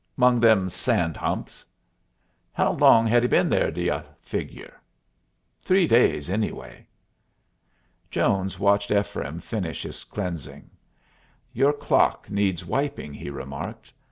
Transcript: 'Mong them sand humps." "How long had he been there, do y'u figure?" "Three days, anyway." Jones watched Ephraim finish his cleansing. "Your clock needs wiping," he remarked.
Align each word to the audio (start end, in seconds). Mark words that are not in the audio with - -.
'Mong 0.17 0.39
them 0.41 0.67
sand 0.67 1.15
humps." 1.15 1.63
"How 2.51 2.71
long 2.71 3.05
had 3.05 3.21
he 3.21 3.27
been 3.27 3.49
there, 3.51 3.69
do 3.69 3.81
y'u 3.81 4.01
figure?" 4.19 4.81
"Three 5.61 5.85
days, 5.85 6.27
anyway." 6.27 6.87
Jones 8.09 8.57
watched 8.57 8.89
Ephraim 8.89 9.39
finish 9.39 9.83
his 9.83 10.03
cleansing. 10.03 10.71
"Your 11.53 11.71
clock 11.71 12.31
needs 12.31 12.65
wiping," 12.65 13.13
he 13.13 13.29
remarked. 13.29 13.93